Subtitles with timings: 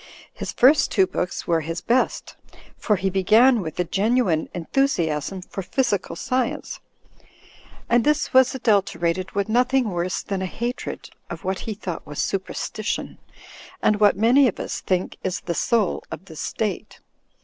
[0.33, 2.35] His first two books were his best,
[2.75, 6.79] for he began with a genuine enthusiasm for physical science,
[7.87, 12.07] and this was adulter ated with nothing worse than a hatred of what he thought
[12.07, 13.19] was superstition,
[13.79, 16.99] and what many of us think is the soul of the state.